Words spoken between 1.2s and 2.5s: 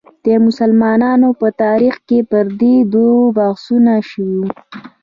په تاریخ کې پر